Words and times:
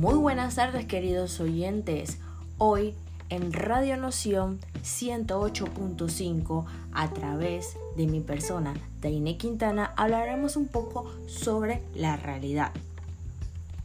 Muy 0.00 0.14
buenas 0.14 0.54
tardes 0.54 0.86
queridos 0.86 1.40
oyentes. 1.40 2.16
Hoy 2.56 2.94
en 3.28 3.52
Radio 3.52 3.98
Noción 3.98 4.58
108.5 4.82 6.64
a 6.94 7.10
través 7.10 7.76
de 7.98 8.06
mi 8.06 8.20
persona, 8.20 8.72
Daine 9.02 9.36
Quintana, 9.36 9.92
hablaremos 9.98 10.56
un 10.56 10.68
poco 10.68 11.12
sobre 11.28 11.82
la 11.94 12.16
realidad. 12.16 12.72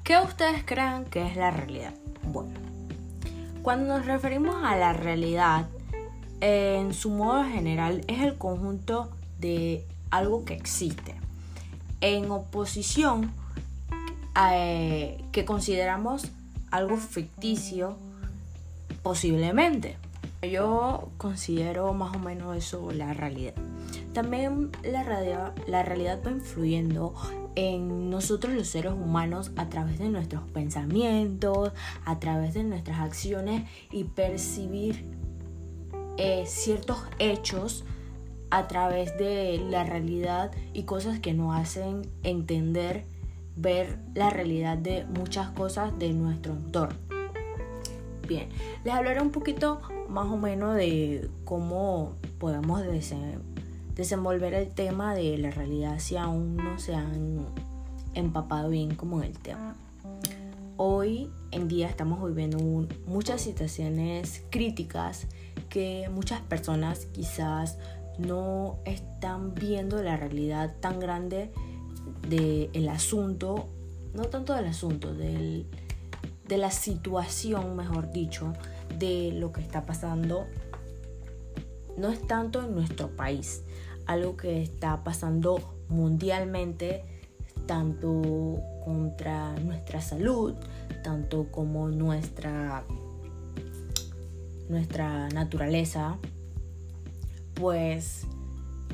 ¿Qué 0.05 0.17
ustedes 0.17 0.63
creen 0.63 1.03
que 1.03 1.27
es 1.27 1.35
la 1.35 1.51
realidad? 1.51 1.93
Bueno, 2.31 2.53
cuando 3.61 3.97
nos 3.97 4.05
referimos 4.05 4.55
a 4.63 4.77
la 4.77 4.93
realidad, 4.93 5.67
en 6.39 6.93
su 6.93 7.09
modo 7.09 7.43
general 7.43 8.05
es 8.07 8.21
el 8.21 8.37
conjunto 8.37 9.11
de 9.41 9.85
algo 10.11 10.45
que 10.45 10.53
existe. 10.53 11.19
En 11.99 12.31
oposición 12.31 13.33
eh, 14.35 15.23
que 15.31 15.45
consideramos 15.45 16.31
algo 16.71 16.97
ficticio 16.97 17.97
posiblemente. 19.03 19.97
Yo 20.41 21.09
considero 21.17 21.93
más 21.93 22.15
o 22.15 22.19
menos 22.19 22.55
eso 22.55 22.91
la 22.91 23.13
realidad. 23.13 23.53
También 24.13 24.71
la, 24.83 25.03
realidad, 25.03 25.53
la 25.67 25.83
realidad 25.83 26.19
va 26.25 26.31
influyendo 26.31 27.13
en 27.55 28.09
nosotros 28.09 28.53
los 28.53 28.67
seres 28.67 28.93
humanos 28.93 29.51
a 29.55 29.69
través 29.69 29.99
de 29.99 30.09
nuestros 30.09 30.43
pensamientos, 30.51 31.71
a 32.05 32.19
través 32.19 32.53
de 32.53 32.63
nuestras 32.63 32.99
acciones 32.99 33.63
y 33.91 34.03
percibir 34.05 35.05
eh, 36.17 36.43
ciertos 36.47 36.97
hechos 37.19 37.85
a 38.51 38.67
través 38.67 39.17
de 39.17 39.61
la 39.69 39.83
realidad 39.83 40.51
y 40.73 40.83
cosas 40.83 41.19
que 41.19 41.33
nos 41.33 41.55
hacen 41.55 42.03
entender 42.23 43.03
ver 43.55 43.99
la 44.13 44.29
realidad 44.29 44.77
de 44.77 45.05
muchas 45.05 45.49
cosas 45.49 45.97
de 45.97 46.13
nuestro 46.13 46.53
entorno. 46.53 46.97
Bien, 48.27 48.49
les 48.83 48.93
hablaré 48.93 49.21
un 49.21 49.31
poquito 49.31 49.81
más 50.09 50.25
o 50.25 50.37
menos 50.37 50.75
de 50.75 51.29
cómo 51.43 52.13
podemos 52.39 52.81
desenvolver 53.95 54.53
el 54.53 54.69
tema 54.69 55.13
de 55.13 55.37
la 55.37 55.51
realidad 55.51 55.99
si 55.99 56.17
aún 56.17 56.57
no 56.57 56.79
se 56.79 56.95
han 56.95 57.45
empapado 58.13 58.69
bien 58.69 58.95
como 58.95 59.21
en 59.21 59.29
el 59.29 59.37
tema. 59.37 59.75
Hoy 60.77 61.29
en 61.51 61.67
día 61.67 61.87
estamos 61.87 62.25
viviendo 62.27 62.57
muchas 63.05 63.41
situaciones 63.41 64.43
críticas 64.49 65.27
que 65.69 66.09
muchas 66.11 66.41
personas 66.41 67.05
quizás 67.13 67.77
no 68.17 68.79
están 68.85 69.53
viendo 69.53 70.01
la 70.01 70.17
realidad 70.17 70.75
tan 70.79 70.99
grande 70.99 71.51
del 72.29 72.89
asunto, 72.89 73.67
no 74.13 74.25
tanto 74.25 74.53
del 74.53 74.65
asunto, 74.65 75.13
del, 75.13 75.65
de 76.47 76.57
la 76.57 76.71
situación, 76.71 77.75
mejor 77.75 78.11
dicho, 78.11 78.53
de 78.97 79.31
lo 79.33 79.51
que 79.51 79.61
está 79.61 79.85
pasando, 79.85 80.45
no 81.97 82.09
es 82.09 82.25
tanto 82.27 82.63
en 82.63 82.75
nuestro 82.75 83.09
país, 83.09 83.63
algo 84.05 84.37
que 84.37 84.61
está 84.61 85.03
pasando 85.03 85.59
mundialmente, 85.89 87.03
tanto 87.65 88.61
contra 88.83 89.53
nuestra 89.59 90.01
salud, 90.01 90.53
tanto 91.03 91.47
como 91.51 91.89
nuestra, 91.89 92.83
nuestra 94.69 95.29
naturaleza, 95.29 96.17
pues 97.55 98.27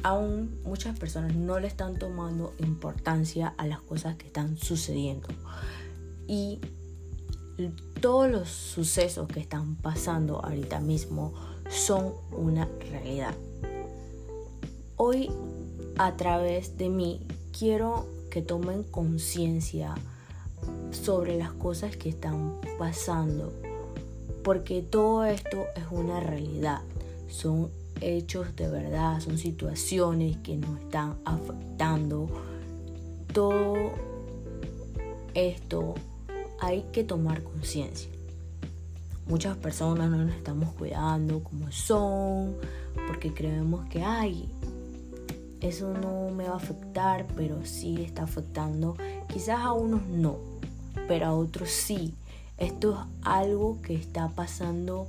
aún 0.03 0.59
muchas 0.64 0.97
personas 0.97 1.36
no 1.36 1.59
le 1.59 1.67
están 1.67 1.97
tomando 1.97 2.53
importancia 2.59 3.53
a 3.58 3.67
las 3.67 3.81
cosas 3.81 4.16
que 4.16 4.28
están 4.28 4.58
sucediendo. 4.58 5.28
Y 6.28 6.59
todos 8.00 8.30
los 8.30 8.50
sucesos 8.50 9.28
que 9.28 9.39
están 9.39 9.75
pasando 9.75 10.44
ahorita 10.44 10.79
mismo 10.79 11.34
son 11.69 12.13
una 12.31 12.68
realidad. 12.90 13.35
Hoy 14.97 15.29
a 15.97 16.16
través 16.16 16.78
de 16.78 16.90
mí 16.90 17.25
quiero 17.58 18.08
que 18.29 18.41
tomen 18.41 18.84
conciencia 18.84 19.96
sobre 20.91 21.38
las 21.38 21.52
cosas 21.52 21.96
que 21.96 22.09
están 22.09 22.59
pasando, 22.78 23.52
porque 24.44 24.81
todo 24.81 25.25
esto 25.25 25.66
es 25.75 25.84
una 25.91 26.19
realidad, 26.19 26.81
son 27.28 27.69
hechos 28.01 28.56
de 28.56 28.67
verdad, 28.67 29.19
son 29.19 29.38
situaciones 29.38 30.38
que 30.38 30.57
nos 30.57 30.79
están 30.79 31.17
afectando. 31.25 32.28
Todo 33.34 33.94
esto 35.34 35.95
hay 36.59 36.85
que 36.91 37.03
tomar 37.03 37.44
conciencia. 37.44 38.09
Muchas 39.28 39.56
personas 39.57 40.09
no 40.09 40.17
nos 40.17 40.35
estamos 40.35 40.73
cuidando 40.73 41.41
como 41.44 41.72
son, 41.72 42.56
porque 43.07 43.34
creemos 43.34 43.88
que, 43.88 44.03
ay, 44.03 44.50
eso 45.61 45.94
no 45.94 46.31
me 46.31 46.45
va 46.45 46.56
a 46.56 46.57
afectar, 46.57 47.28
pero 47.35 47.66
sí 47.66 48.01
está 48.01 48.23
afectando. 48.23 48.97
Quizás 49.31 49.59
a 49.59 49.73
unos 49.73 50.06
no, 50.07 50.38
pero 51.07 51.28
a 51.28 51.34
otros 51.34 51.69
sí. 51.69 52.13
Esto 52.57 52.91
es 52.91 52.97
algo 53.23 53.81
que 53.81 53.95
está 53.95 54.28
pasando 54.29 55.07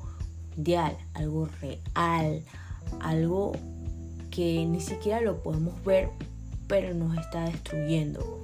mundial, 0.57 0.97
algo 1.15 1.49
real, 1.61 2.43
algo 3.01 3.53
que 4.31 4.65
ni 4.65 4.81
siquiera 4.81 5.21
lo 5.21 5.43
podemos 5.43 5.83
ver, 5.85 6.11
pero 6.67 6.95
nos 6.95 7.17
está 7.19 7.45
destruyendo. 7.45 8.41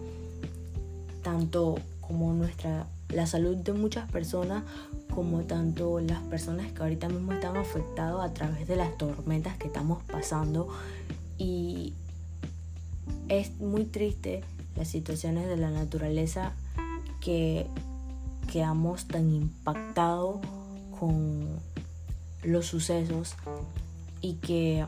Tanto 1.22 1.76
como 2.00 2.32
nuestra 2.32 2.86
la 3.10 3.26
salud 3.26 3.56
de 3.56 3.72
muchas 3.72 4.10
personas 4.10 4.64
como 5.14 5.40
tanto 5.44 6.00
las 6.00 6.20
personas 6.24 6.70
que 6.72 6.82
ahorita 6.82 7.08
mismo 7.08 7.32
están 7.32 7.56
afectados 7.56 8.22
a 8.22 8.32
través 8.34 8.68
de 8.68 8.76
las 8.76 8.96
tormentas 8.98 9.56
que 9.56 9.66
estamos 9.68 10.02
pasando 10.04 10.68
y 11.38 11.94
es 13.28 13.58
muy 13.60 13.84
triste 13.84 14.42
las 14.76 14.88
situaciones 14.88 15.48
de 15.48 15.56
la 15.56 15.70
naturaleza 15.70 16.52
que 17.20 17.66
quedamos 18.52 19.06
tan 19.06 19.32
impactados 19.32 20.40
con 20.98 21.48
los 22.42 22.66
sucesos 22.66 23.34
y 24.20 24.34
que 24.34 24.86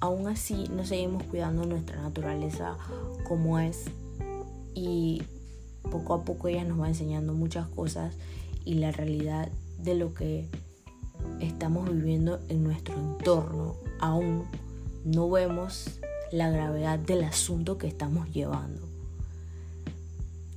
aún 0.00 0.28
así 0.28 0.66
no 0.70 0.84
seguimos 0.84 1.22
cuidando 1.24 1.64
nuestra 1.64 2.00
naturaleza 2.00 2.76
como 3.26 3.58
es 3.58 3.84
y 4.74 5.22
poco 5.90 6.14
a 6.14 6.24
poco 6.24 6.48
ella 6.48 6.64
nos 6.64 6.80
va 6.80 6.88
enseñando 6.88 7.32
muchas 7.34 7.66
cosas 7.68 8.14
y 8.64 8.74
la 8.74 8.92
realidad 8.92 9.48
de 9.78 9.94
lo 9.94 10.14
que 10.14 10.48
estamos 11.40 11.90
viviendo 11.90 12.40
en 12.48 12.62
nuestro 12.62 12.94
entorno 12.94 13.76
aún 14.00 14.44
no 15.04 15.30
vemos 15.30 16.00
la 16.30 16.50
gravedad 16.50 16.98
del 16.98 17.24
asunto 17.24 17.78
que 17.78 17.86
estamos 17.86 18.30
llevando. 18.30 18.86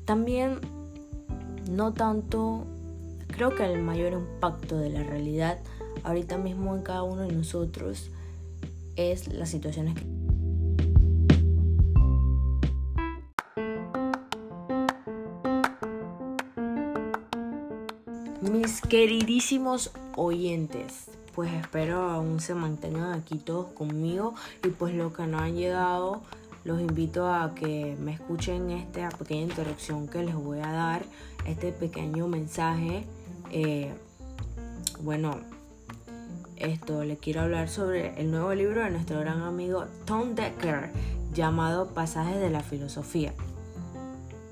También 0.06 0.59
no 1.70 1.94
tanto, 1.94 2.66
creo 3.28 3.56
que 3.56 3.66
el 3.66 3.82
mayor 3.82 4.14
impacto 4.14 4.78
de 4.78 4.90
la 4.90 5.03
realidad 5.03 5.59
ahorita 6.03 6.38
mismo 6.38 6.75
en 6.75 6.84
cada 6.84 7.03
uno 7.03 7.22
de 7.23 7.31
nosotros 7.31 8.09
es 8.95 9.28
las 9.34 9.50
situaciones 9.50 9.95
que... 9.95 10.06
Mis 18.51 18.81
queridísimos 18.81 19.91
oyentes, 20.16 21.11
pues 21.35 21.53
espero 21.53 22.09
aún 22.09 22.40
se 22.40 22.56
mantengan 22.56 23.13
aquí 23.13 23.38
todos 23.38 23.67
conmigo 23.67 24.34
y 24.63 24.69
pues 24.69 24.94
los 24.94 25.13
que 25.13 25.28
no 25.28 25.40
han 25.40 25.56
llegado 25.56 26.22
los 26.63 26.79
invito 26.79 27.28
a 27.28 27.56
que 27.56 27.96
me 27.99 28.14
escuchen 28.14 28.70
esta 28.70 29.09
pequeña 29.09 29.41
introducción 29.41 30.08
que 30.08 30.23
les 30.23 30.35
voy 30.35 30.59
a 30.59 30.72
dar, 30.72 31.03
este 31.46 31.72
pequeño 31.72 32.28
mensaje. 32.28 33.03
Eh, 33.52 33.91
bueno, 35.02 35.40
esto 36.61 37.03
le 37.03 37.17
quiero 37.17 37.41
hablar 37.41 37.69
sobre 37.69 38.19
el 38.22 38.29
nuevo 38.29 38.53
libro 38.53 38.84
de 38.84 38.91
nuestro 38.91 39.19
gran 39.19 39.41
amigo 39.41 39.85
Tom 40.05 40.35
Decker 40.35 40.91
llamado 41.34 41.87
Pasajes 41.87 42.40
de 42.40 42.49
la 42.49 42.61
Filosofía. 42.61 43.34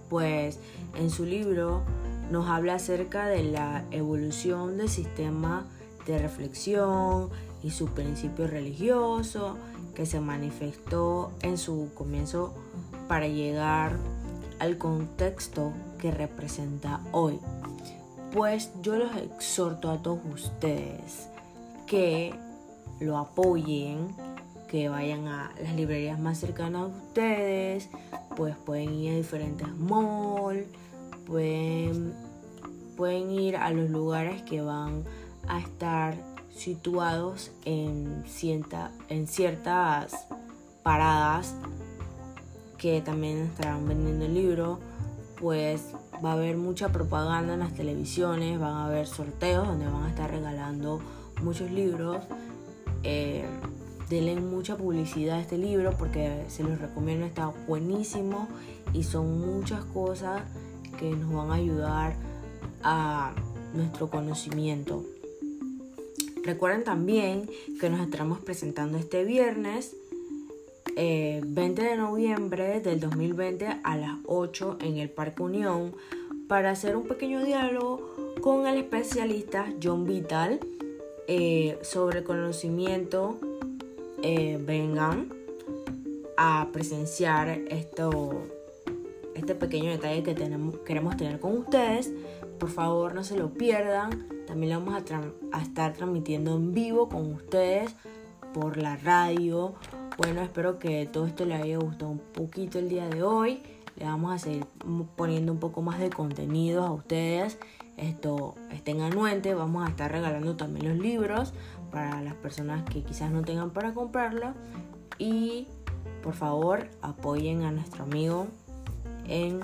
Pues 0.09 0.59
en 0.95 1.11
su 1.11 1.25
libro 1.25 1.83
nos 2.31 2.49
habla 2.49 2.75
acerca 2.75 3.27
de 3.27 3.43
la 3.43 3.83
evolución 3.91 4.77
del 4.77 4.89
sistema 4.89 5.67
de 6.07 6.17
reflexión 6.17 7.29
y 7.61 7.71
su 7.71 7.87
principio 7.89 8.47
religioso 8.47 9.57
que 9.93 10.05
se 10.05 10.19
manifestó 10.19 11.31
en 11.41 11.57
su 11.57 11.91
comienzo 11.93 12.55
para 13.07 13.27
llegar 13.27 13.97
al 14.57 14.77
contexto 14.77 15.73
que 15.99 16.11
representa 16.11 17.01
hoy. 17.11 17.39
Pues 18.33 18.71
yo 18.81 18.95
los 18.95 19.15
exhorto 19.15 19.91
a 19.91 20.01
todos 20.01 20.19
ustedes 20.33 21.28
que 21.89 22.33
lo 22.99 23.17
apoyen, 23.17 24.15
que 24.67 24.87
vayan 24.89 25.27
a 25.27 25.51
las 25.61 25.75
librerías 25.75 26.19
más 26.19 26.37
cercanas 26.37 26.83
a 26.83 26.85
ustedes, 26.85 27.89
pues 28.37 28.55
pueden 28.55 28.93
ir 28.93 29.13
a 29.13 29.17
diferentes 29.17 29.67
malls, 29.75 30.67
pueden 31.25 32.13
pueden 32.95 33.31
ir 33.31 33.55
a 33.55 33.71
los 33.71 33.89
lugares 33.89 34.41
que 34.41 34.61
van 34.61 35.05
a 35.47 35.59
estar 35.59 36.15
situados 36.53 37.49
en, 37.63 38.25
en 39.07 39.27
ciertas 39.27 40.27
paradas 40.83 41.55
que 42.77 43.01
también 43.01 43.37
estarán 43.37 43.87
vendiendo 43.87 44.25
el 44.25 44.33
libro, 44.33 44.79
pues 45.39 45.93
va 46.23 46.31
a 46.31 46.33
haber 46.33 46.57
mucha 46.57 46.89
propaganda 46.89 47.53
en 47.53 47.61
las 47.61 47.73
televisiones, 47.73 48.59
van 48.59 48.73
a 48.73 48.85
haber 48.87 49.07
sorteos 49.07 49.65
donde 49.65 49.85
van 49.85 50.03
a 50.03 50.09
estar 50.09 50.29
regalando 50.29 50.99
muchos 51.41 51.71
libros. 51.71 52.23
Eh, 53.03 53.45
denle 54.09 54.35
mucha 54.39 54.75
publicidad 54.75 55.37
a 55.37 55.41
este 55.41 55.57
libro 55.57 55.93
porque 55.97 56.43
se 56.47 56.63
los 56.63 56.79
recomiendo, 56.79 57.25
está 57.25 57.53
buenísimo 57.67 58.47
y 58.93 59.03
son 59.03 59.39
muchas 59.39 59.85
cosas 59.85 60.41
que 60.97 61.11
nos 61.11 61.31
van 61.31 61.51
a 61.51 61.55
ayudar 61.55 62.15
a 62.83 63.33
nuestro 63.73 64.09
conocimiento. 64.09 65.05
Recuerden 66.43 66.83
también 66.83 67.47
que 67.79 67.89
nos 67.89 68.01
estaremos 68.01 68.39
presentando 68.39 68.97
este 68.97 69.23
viernes 69.23 69.95
20 70.95 71.81
eh, 71.81 71.89
de 71.89 71.97
noviembre 71.97 72.81
del 72.81 72.99
2020 72.99 73.67
a 73.83 73.97
las 73.97 74.17
8 74.25 74.79
en 74.81 74.97
el 74.97 75.09
Parque 75.09 75.43
Unión 75.43 75.93
para 76.47 76.71
hacer 76.71 76.95
un 76.97 77.07
pequeño 77.07 77.43
diálogo 77.43 78.15
con 78.41 78.65
el 78.65 78.77
especialista 78.79 79.71
John 79.81 80.05
Vital 80.05 80.59
eh, 81.31 81.77
sobre 81.83 82.23
conocimiento. 82.23 83.37
Eh, 84.23 84.59
vengan 84.59 85.31
a 86.35 86.69
presenciar 86.73 87.49
esto, 87.69 88.47
este 89.35 89.53
pequeño 89.53 89.91
detalle 89.91 90.23
que 90.23 90.33
tenemos, 90.33 90.79
queremos 90.79 91.17
tener 91.17 91.39
con 91.39 91.55
ustedes. 91.55 92.11
Por 92.57 92.71
favor, 92.71 93.13
no 93.13 93.23
se 93.23 93.37
lo 93.37 93.53
pierdan. 93.53 94.27
También 94.47 94.73
lo 94.73 94.79
vamos 94.79 95.03
a, 95.11 95.21
a 95.55 95.61
estar 95.61 95.93
transmitiendo 95.93 96.55
en 96.55 96.73
vivo 96.73 97.09
con 97.09 97.31
ustedes 97.31 97.91
por 98.51 98.77
la 98.77 98.97
radio. 98.97 99.75
Bueno, 100.17 100.41
espero 100.41 100.79
que 100.79 101.05
todo 101.05 101.27
esto 101.27 101.45
les 101.45 101.61
haya 101.61 101.77
gustado 101.77 102.09
un 102.09 102.19
poquito 102.19 102.79
el 102.79 102.89
día 102.89 103.07
de 103.07 103.21
hoy. 103.21 103.61
Le 103.97 104.05
vamos 104.05 104.33
a 104.33 104.39
seguir 104.39 104.65
poniendo 105.15 105.51
un 105.51 105.59
poco 105.59 105.83
más 105.83 105.99
de 105.99 106.09
contenido 106.09 106.83
a 106.83 106.91
ustedes. 106.91 107.59
Esto 107.99 108.55
estén 108.71 109.01
anuentes. 109.01 109.55
Vamos 109.55 109.85
a 109.85 109.89
estar 109.89 110.11
regalando 110.11 110.55
también 110.55 110.89
los 110.89 110.97
libros 110.97 111.53
para 111.91 112.21
las 112.21 112.35
personas 112.35 112.83
que 112.89 113.03
quizás 113.03 113.31
no 113.31 113.41
tengan 113.41 113.71
para 113.71 113.93
comprarlo. 113.93 114.53
Y 115.17 115.67
por 116.23 116.33
favor 116.33 116.87
apoyen 117.01 117.63
a 117.63 117.71
nuestro 117.71 118.03
amigo 118.03 118.47
en 119.27 119.59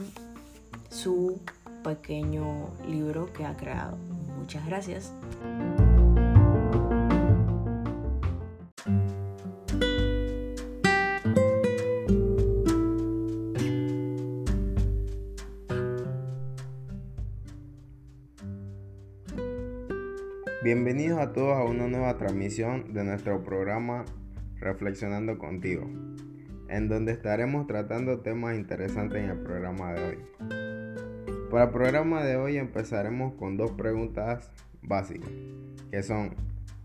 su 0.90 1.40
pequeño 1.84 2.70
libro 2.88 3.32
que 3.32 3.46
ha 3.46 3.56
creado. 3.56 3.98
Muchas 4.38 4.66
gracias. 4.66 5.14
Bienvenidos 20.66 21.20
a 21.20 21.32
todos 21.32 21.56
a 21.56 21.64
una 21.64 21.88
nueva 21.88 22.18
transmisión 22.18 22.92
de 22.92 23.04
nuestro 23.04 23.44
programa 23.44 24.04
Reflexionando 24.56 25.38
contigo, 25.38 25.88
en 26.70 26.90
donde 26.90 27.12
estaremos 27.12 27.68
tratando 27.68 28.22
temas 28.22 28.56
interesantes 28.56 29.24
en 29.24 29.30
el 29.30 29.38
programa 29.44 29.94
de 29.94 30.04
hoy. 30.04 30.18
Para 31.52 31.66
el 31.66 31.70
programa 31.70 32.24
de 32.24 32.38
hoy 32.38 32.58
empezaremos 32.58 33.36
con 33.36 33.58
dos 33.58 33.74
preguntas 33.74 34.50
básicas, 34.82 35.30
que 35.92 36.02
son 36.02 36.34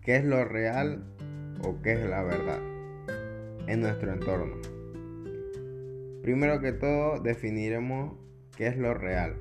¿qué 0.02 0.16
es 0.16 0.26
lo 0.26 0.44
real 0.44 1.02
o 1.64 1.80
qué 1.80 1.94
es 1.94 2.04
la 2.06 2.22
verdad 2.22 2.60
en 3.66 3.80
nuestro 3.80 4.12
entorno? 4.12 4.56
Primero 6.20 6.60
que 6.60 6.72
todo 6.72 7.18
definiremos 7.18 8.12
qué 8.58 8.66
es 8.66 8.76
lo 8.76 8.92
real. 8.92 9.36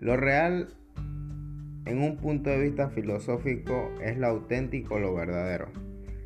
Lo 0.00 0.16
real 0.16 0.74
en 1.86 2.02
un 2.02 2.16
punto 2.16 2.50
de 2.50 2.60
vista 2.60 2.88
filosófico 2.88 3.90
es 4.00 4.16
lo 4.16 4.26
auténtico 4.28 4.98
lo 4.98 5.14
verdadero. 5.14 5.68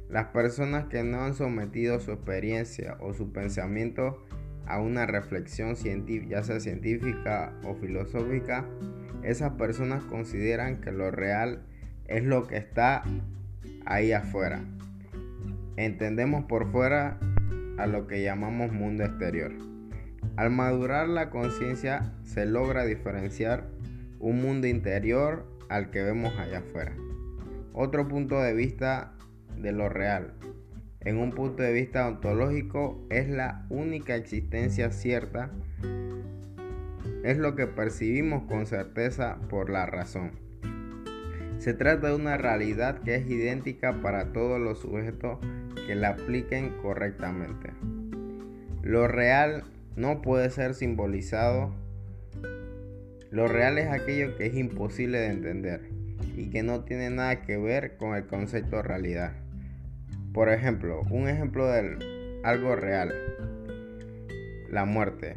Las 0.08 0.26
personas 0.26 0.86
que 0.86 1.02
no 1.02 1.22
han 1.22 1.34
sometido 1.34 2.00
su 2.00 2.12
experiencia 2.12 2.96
o 3.00 3.12
su 3.12 3.32
pensamiento 3.32 4.24
a 4.66 4.80
una 4.80 5.06
reflexión 5.06 5.74
ya 6.28 6.42
sea 6.42 6.60
científica 6.60 7.52
o 7.64 7.74
filosófica, 7.74 8.64
esas 9.22 9.52
personas 9.52 10.04
consideran 10.04 10.80
que 10.80 10.92
lo 10.92 11.10
real 11.10 11.62
es 12.06 12.24
lo 12.24 12.46
que 12.46 12.56
está 12.56 13.02
ahí 13.84 14.12
afuera. 14.12 14.60
Entendemos 15.76 16.44
por 16.44 16.70
fuera 16.70 17.18
a 17.78 17.86
lo 17.86 18.06
que 18.06 18.22
llamamos 18.22 18.72
mundo 18.72 19.04
exterior. 19.04 19.52
Al 20.36 20.50
madurar 20.50 21.08
la 21.08 21.30
conciencia 21.30 22.12
se 22.24 22.46
logra 22.46 22.84
diferenciar 22.84 23.64
un 24.20 24.42
mundo 24.42 24.66
interior 24.66 25.46
al 25.68 25.90
que 25.90 26.02
vemos 26.02 26.36
allá 26.38 26.58
afuera. 26.58 26.94
Otro 27.72 28.08
punto 28.08 28.40
de 28.40 28.54
vista 28.54 29.14
de 29.56 29.72
lo 29.72 29.88
real. 29.88 30.34
En 31.00 31.16
un 31.16 31.32
punto 31.32 31.62
de 31.62 31.72
vista 31.72 32.08
ontológico 32.08 33.06
es 33.10 33.28
la 33.28 33.66
única 33.70 34.16
existencia 34.16 34.90
cierta, 34.90 35.50
es 37.22 37.38
lo 37.38 37.54
que 37.54 37.66
percibimos 37.66 38.44
con 38.44 38.66
certeza 38.66 39.38
por 39.48 39.70
la 39.70 39.86
razón. 39.86 40.32
Se 41.58 41.74
trata 41.74 42.08
de 42.08 42.14
una 42.14 42.36
realidad 42.36 43.02
que 43.02 43.16
es 43.16 43.28
idéntica 43.28 44.00
para 44.00 44.32
todos 44.32 44.60
los 44.60 44.80
sujetos 44.80 45.38
que 45.86 45.94
la 45.94 46.10
apliquen 46.10 46.70
correctamente. 46.82 47.72
Lo 48.82 49.08
real 49.08 49.64
no 49.96 50.22
puede 50.22 50.50
ser 50.50 50.74
simbolizado 50.74 51.74
lo 53.30 53.46
real 53.46 53.76
es 53.76 53.88
aquello 53.88 54.36
que 54.36 54.46
es 54.46 54.54
imposible 54.54 55.18
de 55.18 55.26
entender 55.26 55.90
y 56.34 56.48
que 56.48 56.62
no 56.62 56.84
tiene 56.84 57.10
nada 57.10 57.42
que 57.42 57.58
ver 57.58 57.98
con 57.98 58.14
el 58.14 58.26
concepto 58.26 58.76
de 58.76 58.82
realidad. 58.82 59.32
Por 60.32 60.48
ejemplo, 60.48 61.02
un 61.10 61.28
ejemplo 61.28 61.66
de 61.66 62.40
algo 62.42 62.74
real. 62.74 63.12
La 64.70 64.86
muerte. 64.86 65.36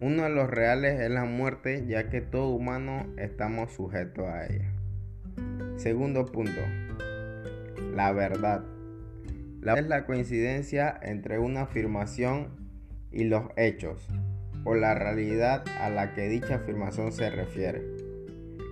Uno 0.00 0.24
de 0.24 0.30
los 0.30 0.50
reales 0.50 1.00
es 1.00 1.10
la 1.10 1.24
muerte 1.24 1.84
ya 1.86 2.08
que 2.08 2.20
todo 2.20 2.48
humano 2.48 3.06
estamos 3.16 3.72
sujetos 3.72 4.26
a 4.26 4.46
ella. 4.46 4.72
Segundo 5.76 6.26
punto. 6.26 6.60
La 7.94 8.12
verdad. 8.12 8.64
La 9.60 9.74
es 9.74 9.86
la 9.86 10.04
coincidencia 10.04 10.98
entre 11.02 11.38
una 11.38 11.62
afirmación 11.62 12.48
y 13.12 13.24
los 13.24 13.44
hechos 13.56 14.08
o 14.64 14.74
la 14.74 14.94
realidad 14.94 15.64
a 15.80 15.90
la 15.90 16.14
que 16.14 16.28
dicha 16.28 16.56
afirmación 16.56 17.12
se 17.12 17.30
refiere, 17.30 17.82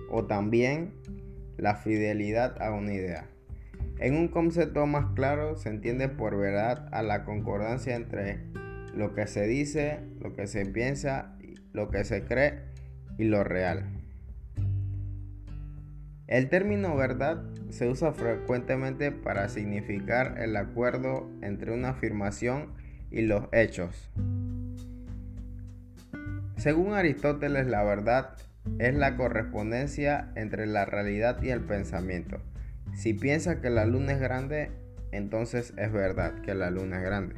o 0.09 0.25
también 0.25 0.93
la 1.57 1.75
fidelidad 1.75 2.61
a 2.61 2.71
una 2.71 2.93
idea. 2.93 3.29
En 3.99 4.15
un 4.15 4.27
concepto 4.27 4.85
más 4.85 5.13
claro 5.15 5.55
se 5.55 5.69
entiende 5.69 6.09
por 6.09 6.37
verdad 6.37 6.89
a 6.91 7.03
la 7.03 7.23
concordancia 7.23 7.95
entre 7.95 8.39
lo 8.95 9.13
que 9.13 9.27
se 9.27 9.47
dice, 9.47 9.99
lo 10.19 10.33
que 10.33 10.47
se 10.47 10.65
piensa, 10.65 11.37
lo 11.71 11.89
que 11.89 12.03
se 12.03 12.23
cree 12.25 12.59
y 13.17 13.25
lo 13.25 13.43
real. 13.43 13.85
El 16.27 16.49
término 16.49 16.95
verdad 16.95 17.43
se 17.69 17.87
usa 17.87 18.13
frecuentemente 18.13 19.11
para 19.11 19.49
significar 19.49 20.35
el 20.39 20.55
acuerdo 20.55 21.29
entre 21.41 21.71
una 21.71 21.89
afirmación 21.89 22.73
y 23.11 23.21
los 23.21 23.45
hechos. 23.51 24.09
Según 26.63 26.93
Aristóteles, 26.93 27.67
la 27.67 27.83
verdad 27.83 28.37
es 28.79 28.95
la 28.95 29.17
correspondencia 29.17 30.31
entre 30.35 30.65
la 30.65 30.85
realidad 30.85 31.41
y 31.41 31.49
el 31.49 31.59
pensamiento. 31.59 32.39
Si 32.95 33.13
piensa 33.13 33.59
que 33.59 33.69
la 33.69 33.85
luna 33.85 34.13
es 34.13 34.21
grande, 34.21 34.71
entonces 35.11 35.73
es 35.75 35.91
verdad 35.91 36.35
que 36.39 36.55
la 36.55 36.71
luna 36.71 36.99
es 36.99 37.03
grande. 37.03 37.35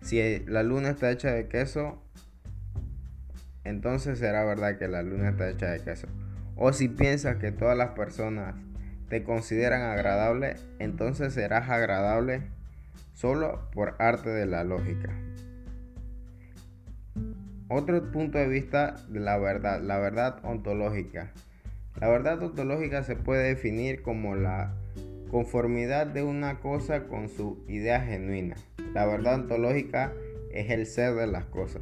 Si 0.00 0.40
la 0.46 0.64
luna 0.64 0.90
está 0.90 1.12
hecha 1.12 1.30
de 1.30 1.46
queso, 1.46 2.02
entonces 3.62 4.18
será 4.18 4.44
verdad 4.44 4.76
que 4.76 4.88
la 4.88 5.04
luna 5.04 5.28
está 5.28 5.48
hecha 5.48 5.70
de 5.70 5.78
queso. 5.78 6.08
O 6.56 6.72
si 6.72 6.88
piensas 6.88 7.36
que 7.36 7.52
todas 7.52 7.78
las 7.78 7.90
personas 7.90 8.56
te 9.08 9.22
consideran 9.22 9.82
agradable, 9.82 10.56
entonces 10.80 11.32
serás 11.32 11.70
agradable 11.70 12.42
solo 13.12 13.70
por 13.70 13.94
arte 14.00 14.30
de 14.30 14.46
la 14.46 14.64
lógica. 14.64 15.10
Otro 17.74 18.12
punto 18.12 18.36
de 18.36 18.48
vista 18.48 18.96
de 19.08 19.18
la 19.18 19.38
verdad, 19.38 19.80
la 19.80 19.98
verdad 19.98 20.44
ontológica. 20.44 21.32
La 21.98 22.06
verdad 22.06 22.42
ontológica 22.42 23.02
se 23.02 23.16
puede 23.16 23.48
definir 23.48 24.02
como 24.02 24.34
la 24.34 24.74
conformidad 25.30 26.06
de 26.06 26.22
una 26.22 26.60
cosa 26.60 27.04
con 27.04 27.30
su 27.30 27.64
idea 27.68 28.02
genuina. 28.02 28.56
La 28.92 29.06
verdad 29.06 29.36
ontológica 29.36 30.12
es 30.52 30.68
el 30.68 30.84
ser 30.84 31.14
de 31.14 31.26
las 31.26 31.46
cosas. 31.46 31.80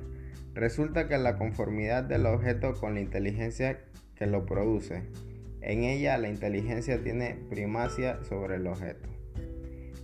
Resulta 0.55 1.09
que 1.09 1.19
la 1.19 1.37
conformidad 1.37 2.05
del 2.05 2.27
objeto 2.27 2.75
con 2.75 2.95
la 2.95 3.01
inteligencia 3.01 3.81
que 4.15 4.27
lo 4.27 4.47
produce. 4.47 5.03
En 5.61 5.83
ella 5.83 6.19
la 6.19 6.29
inteligencia 6.29 7.03
tiene 7.03 7.37
primacia 7.51 8.23
sobre 8.23 8.57
el 8.57 8.69
objeto. 8.69 9.09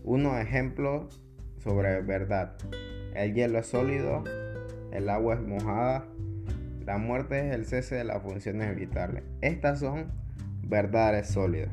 Unos 0.02 0.36
ejemplos 0.40 1.22
sobre 1.62 2.00
verdad. 2.00 2.56
El 3.14 3.34
hielo 3.34 3.60
es 3.60 3.68
sólido, 3.68 4.24
el 4.96 5.10
agua 5.10 5.34
es 5.34 5.42
mojada, 5.42 6.06
la 6.86 6.96
muerte 6.96 7.48
es 7.48 7.54
el 7.54 7.66
cese 7.66 7.96
de 7.96 8.04
las 8.04 8.22
funciones 8.22 8.74
vitales. 8.74 9.22
Estas 9.42 9.80
son 9.80 10.06
verdades 10.62 11.28
sólidas. 11.28 11.70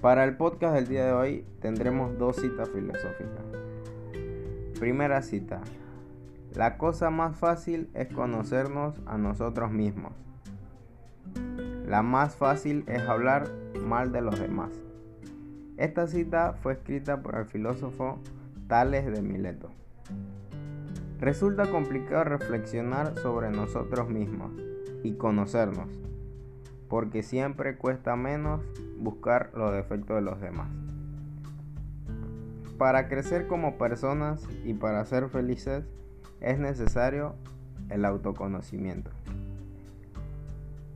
Para 0.00 0.24
el 0.24 0.36
podcast 0.36 0.74
del 0.74 0.88
día 0.88 1.04
de 1.06 1.12
hoy 1.12 1.44
tendremos 1.60 2.18
dos 2.18 2.36
citas 2.36 2.70
filosóficas. 2.70 3.44
Primera 4.80 5.20
cita. 5.22 5.60
La 6.54 6.76
cosa 6.76 7.10
más 7.10 7.36
fácil 7.36 7.88
es 7.94 8.12
conocernos 8.12 9.00
a 9.06 9.16
nosotros 9.16 9.70
mismos. 9.70 10.12
La 11.86 12.02
más 12.02 12.36
fácil 12.36 12.84
es 12.88 13.02
hablar 13.08 13.48
mal 13.82 14.12
de 14.12 14.20
los 14.20 14.38
demás. 14.38 14.70
Esta 15.78 16.06
cita 16.06 16.52
fue 16.52 16.74
escrita 16.74 17.22
por 17.22 17.36
el 17.36 17.46
filósofo 17.46 18.18
Tales 18.66 19.06
de 19.06 19.22
Mileto. 19.22 19.70
Resulta 21.20 21.70
complicado 21.70 22.24
reflexionar 22.24 23.18
sobre 23.18 23.50
nosotros 23.50 24.08
mismos 24.08 24.52
y 25.02 25.14
conocernos 25.14 25.88
porque 26.92 27.22
siempre 27.22 27.78
cuesta 27.78 28.16
menos 28.16 28.60
buscar 28.98 29.50
los 29.54 29.72
defectos 29.72 30.16
de 30.16 30.20
los 30.20 30.42
demás. 30.42 30.68
Para 32.76 33.08
crecer 33.08 33.46
como 33.46 33.78
personas 33.78 34.46
y 34.62 34.74
para 34.74 35.02
ser 35.06 35.30
felices 35.30 35.86
es 36.42 36.58
necesario 36.58 37.34
el 37.88 38.04
autoconocimiento. 38.04 39.10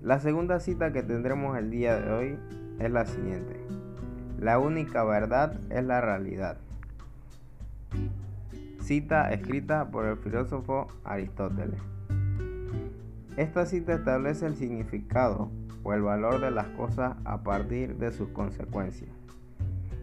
La 0.03 0.21
segunda 0.21 0.61
cita 0.61 0.93
que 0.93 1.03
tendremos 1.03 1.57
el 1.57 1.71
día 1.71 1.99
de 1.99 2.13
hoy 2.13 2.39
es 2.79 2.91
la 2.91 3.07
siguiente. 3.07 3.57
La 4.39 4.59
única 4.59 5.03
verdad 5.05 5.59
es 5.71 5.85
la 5.85 6.01
realidad. 6.01 6.59
Cita 8.81 9.33
escrita 9.33 9.91
por 9.91 10.05
el 10.05 10.17
filósofo 10.19 10.89
Aristóteles. 11.05 11.81
Esta 13.37 13.67
cita 13.67 13.95
establece 13.95 14.47
el 14.47 14.57
significado 14.57 15.51
el 15.93 16.03
valor 16.03 16.41
de 16.41 16.51
las 16.51 16.67
cosas 16.69 17.17
a 17.25 17.43
partir 17.43 17.97
de 17.97 18.13
sus 18.13 18.29
consecuencias. 18.31 19.11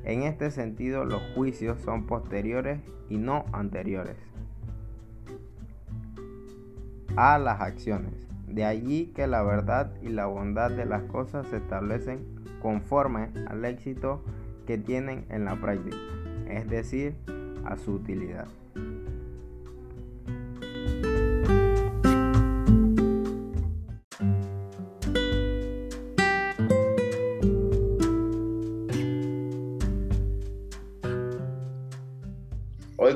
En 0.03 0.23
este 0.23 0.51
sentido, 0.51 1.05
los 1.05 1.21
juicios 1.35 1.79
son 1.81 2.05
posteriores 2.05 2.79
y 3.09 3.17
no 3.17 3.45
anteriores 3.53 4.17
a 7.15 7.37
las 7.37 7.61
acciones. 7.61 8.27
De 8.47 8.65
allí 8.65 9.07
que 9.15 9.27
la 9.27 9.43
verdad 9.43 9.93
y 10.01 10.09
la 10.09 10.25
bondad 10.25 10.71
de 10.71 10.85
las 10.85 11.03
cosas 11.03 11.47
se 11.47 11.57
establecen 11.57 12.25
conforme 12.61 13.29
al 13.47 13.65
éxito 13.65 14.23
que 14.65 14.77
tienen 14.77 15.25
en 15.29 15.45
la 15.45 15.59
práctica, 15.59 15.97
es 16.47 16.69
decir, 16.69 17.15
a 17.65 17.77
su 17.77 17.93
utilidad. 17.93 18.47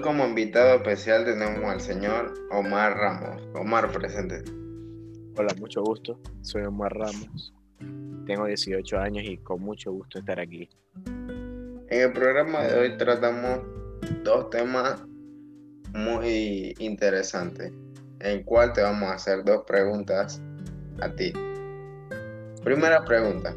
Como 0.07 0.25
invitado 0.25 0.75
especial 0.75 1.25
tenemos 1.25 1.65
al 1.65 1.81
señor 1.81 2.33
Omar 2.49 2.95
Ramos. 2.95 3.43
Omar, 3.53 3.91
presente. 3.91 4.41
Hola, 5.35 5.53
mucho 5.59 5.83
gusto. 5.83 6.17
Soy 6.39 6.63
Omar 6.63 6.93
Ramos. 6.93 7.53
Tengo 8.25 8.45
18 8.45 8.99
años 8.99 9.25
y 9.27 9.35
con 9.39 9.59
mucho 9.59 9.91
gusto 9.91 10.19
estar 10.19 10.39
aquí. 10.39 10.69
En 11.89 12.01
el 12.03 12.13
programa 12.13 12.63
de 12.63 12.79
hoy 12.79 12.97
tratamos 12.97 13.59
dos 14.23 14.49
temas 14.49 15.03
muy 15.93 16.73
interesantes, 16.79 17.73
en 18.21 18.31
el 18.31 18.45
cual 18.45 18.71
te 18.71 18.83
vamos 18.83 19.09
a 19.09 19.15
hacer 19.15 19.43
dos 19.43 19.65
preguntas 19.67 20.41
a 21.01 21.09
ti. 21.09 21.33
Primera 22.63 23.03
pregunta, 23.03 23.53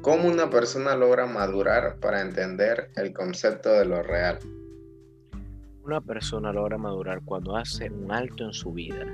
¿cómo 0.00 0.26
una 0.26 0.50
persona 0.50 0.96
logra 0.96 1.26
madurar 1.26 2.00
para 2.00 2.22
entender 2.22 2.90
el 2.96 3.12
concepto 3.12 3.70
de 3.74 3.84
lo 3.84 4.02
real? 4.02 4.40
Una 5.84 6.00
persona 6.00 6.52
logra 6.52 6.78
madurar 6.78 7.22
cuando 7.24 7.56
hace 7.56 7.90
un 7.90 8.12
alto 8.12 8.44
en 8.44 8.52
su 8.52 8.72
vida 8.72 9.04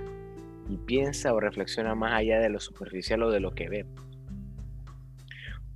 y 0.68 0.76
piensa 0.76 1.32
o 1.32 1.40
reflexiona 1.40 1.94
más 1.94 2.12
allá 2.12 2.40
de 2.40 2.50
lo 2.50 2.60
superficial 2.60 3.22
o 3.22 3.30
de 3.30 3.40
lo 3.40 3.54
que 3.54 3.70
ve. 3.70 3.86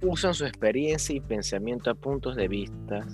Usan 0.03 0.35
su 0.35 0.45
experiencia 0.45 1.17
y 1.17 1.21
pensamiento 1.21 1.91
a 1.91 1.95
puntos 1.95 2.37
de 2.37 2.47
vista, 2.47 3.07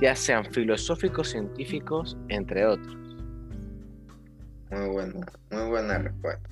ya 0.00 0.16
sean 0.16 0.46
filosóficos, 0.46 1.28
científicos, 1.28 2.16
entre 2.28 2.64
otros. 2.64 2.96
Muy 4.70 4.88
buena, 4.88 5.26
muy 5.50 5.68
buena 5.68 5.98
respuesta. 5.98 6.48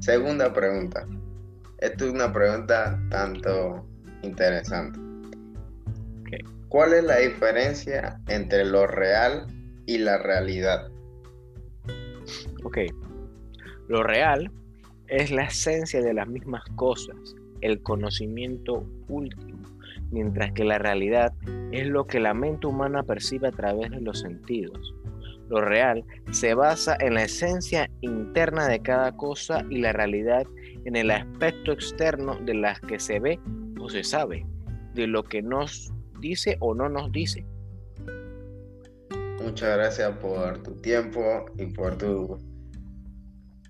Segunda 0.00 0.52
pregunta. 0.52 1.06
Esta 1.78 2.04
es 2.04 2.10
una 2.10 2.30
pregunta 2.32 3.00
tanto 3.08 3.86
interesante. 4.22 4.98
¿Cuál 6.68 6.92
es 6.92 7.04
la 7.04 7.18
diferencia 7.18 8.20
entre 8.26 8.64
lo 8.64 8.86
real 8.86 9.46
y 9.86 9.98
la 9.98 10.18
realidad. 10.18 10.90
Ok. 12.64 12.78
Lo 13.88 14.02
real 14.02 14.50
es 15.06 15.30
la 15.30 15.44
esencia 15.44 16.02
de 16.02 16.12
las 16.12 16.28
mismas 16.28 16.64
cosas, 16.74 17.16
el 17.60 17.80
conocimiento 17.82 18.84
último, 19.08 19.62
mientras 20.10 20.52
que 20.52 20.64
la 20.64 20.78
realidad 20.78 21.32
es 21.70 21.86
lo 21.86 22.06
que 22.06 22.18
la 22.18 22.34
mente 22.34 22.66
humana 22.66 23.04
percibe 23.04 23.48
a 23.48 23.52
través 23.52 23.90
de 23.90 24.00
los 24.00 24.20
sentidos. 24.20 24.94
Lo 25.48 25.60
real 25.60 26.04
se 26.32 26.54
basa 26.54 26.96
en 26.98 27.14
la 27.14 27.22
esencia 27.22 27.88
interna 28.00 28.66
de 28.66 28.80
cada 28.80 29.16
cosa 29.16 29.64
y 29.70 29.78
la 29.78 29.92
realidad 29.92 30.44
en 30.84 30.96
el 30.96 31.10
aspecto 31.12 31.70
externo 31.70 32.36
de 32.44 32.54
las 32.54 32.80
que 32.80 32.98
se 32.98 33.20
ve 33.20 33.38
o 33.80 33.88
se 33.88 34.02
sabe, 34.02 34.44
de 34.94 35.06
lo 35.06 35.22
que 35.22 35.42
nos 35.42 35.92
dice 36.20 36.56
o 36.58 36.74
no 36.74 36.88
nos 36.88 37.12
dice. 37.12 37.46
Muchas 39.46 39.76
gracias 39.76 40.10
por 40.18 40.60
tu 40.64 40.72
tiempo 40.82 41.46
y 41.56 41.66
por 41.66 41.96
tus 41.96 42.40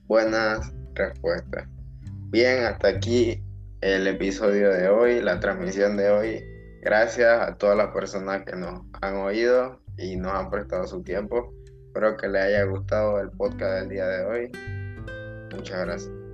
buenas 0.06 0.72
respuestas. 0.94 1.68
Bien, 2.30 2.64
hasta 2.64 2.88
aquí 2.88 3.44
el 3.82 4.06
episodio 4.06 4.70
de 4.70 4.88
hoy, 4.88 5.20
la 5.20 5.38
transmisión 5.38 5.98
de 5.98 6.08
hoy. 6.08 6.44
Gracias 6.80 7.42
a 7.42 7.58
todas 7.58 7.76
las 7.76 7.88
personas 7.88 8.42
que 8.46 8.56
nos 8.56 8.84
han 9.02 9.16
oído 9.16 9.78
y 9.98 10.16
nos 10.16 10.32
han 10.32 10.48
prestado 10.48 10.86
su 10.86 11.02
tiempo. 11.02 11.52
Espero 11.88 12.16
que 12.16 12.28
les 12.28 12.44
haya 12.44 12.64
gustado 12.64 13.20
el 13.20 13.30
podcast 13.32 13.80
del 13.80 13.90
día 13.90 14.06
de 14.06 14.24
hoy. 14.24 14.52
Muchas 15.54 15.84
gracias. 15.84 16.25